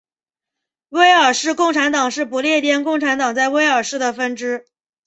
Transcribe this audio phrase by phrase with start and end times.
[0.89, 4.65] 威尔士共产党是不列颠共产党在威尔士的分支。